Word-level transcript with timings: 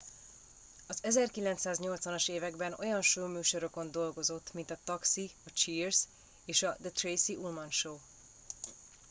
az 0.87 0.97
1980 1.01 2.13
as 2.13 2.27
években 2.27 2.73
olyan 2.79 3.01
showműsorokon 3.01 3.91
dolgozott 3.91 4.53
mint 4.53 4.69
a 4.71 4.79
taxi 4.83 5.31
a 5.45 5.49
cheers 5.53 6.03
és 6.45 6.63
a 6.63 6.75
the 6.81 6.89
tracy 6.89 7.35
ullman 7.35 7.71
show 7.71 7.97